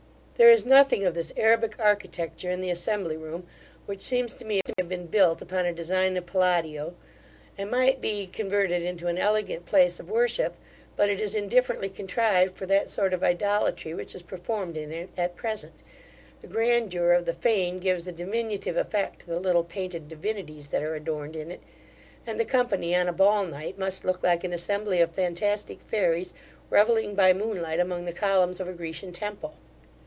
There 0.37 0.49
is 0.49 0.65
nothing 0.65 1.05
of 1.05 1.13
this 1.13 1.31
Arabic 1.37 1.75
architecture 1.79 2.49
in 2.49 2.61
the 2.61 2.71
Assembly 2.71 3.15
Room, 3.15 3.45
which 3.85 4.01
seems 4.01 4.33
to 4.33 4.43
me 4.43 4.59
to 4.65 4.73
have 4.79 4.89
been 4.89 5.05
built 5.05 5.39
upon 5.39 5.67
a 5.67 5.71
design 5.71 6.17
of 6.17 6.25
Palladio, 6.25 6.95
and 7.59 7.69
might 7.69 8.01
be 8.01 8.25
converted 8.25 8.81
into 8.81 9.05
an 9.05 9.19
elegant 9.19 9.67
place 9.67 9.99
of 9.99 10.09
worship; 10.09 10.55
but 10.95 11.11
it 11.11 11.21
is 11.21 11.35
indifferently 11.35 11.89
contrived 11.89 12.55
for 12.55 12.65
that 12.65 12.89
sort 12.89 13.13
of 13.13 13.21
idolatry 13.23 13.93
which 13.93 14.15
is 14.15 14.23
performed 14.23 14.77
in 14.77 14.91
it 14.91 15.09
at 15.15 15.35
present: 15.35 15.73
the 16.41 16.47
grandeur 16.47 17.11
of 17.11 17.25
the 17.25 17.35
fane 17.35 17.77
gives 17.77 18.07
a 18.07 18.11
diminutive 18.11 18.75
effect 18.75 19.19
to 19.19 19.27
the 19.27 19.39
little 19.39 19.63
painted 19.63 20.07
divinities 20.07 20.69
that 20.69 20.81
are 20.81 20.95
adorned 20.95 21.35
in 21.35 21.51
it, 21.51 21.61
and 22.25 22.39
the 22.39 22.45
company, 22.45 22.95
on 22.95 23.07
a 23.07 23.13
ball 23.13 23.45
night, 23.45 23.77
must 23.77 24.03
look 24.05 24.23
like 24.23 24.43
an 24.43 24.53
assembly 24.53 24.99
of 25.01 25.11
fantastic 25.11 25.79
fairies, 25.83 26.33
revelling 26.71 27.13
by 27.13 27.31
moonlight 27.31 27.79
among 27.79 28.05
the 28.05 28.11
columns 28.11 28.59
of 28.59 28.67
a 28.67 28.73
Grecian 28.73 29.13
temple. 29.13 29.53